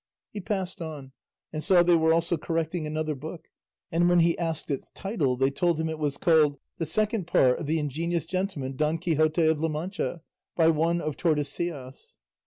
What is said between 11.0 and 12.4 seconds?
of Tordesillas.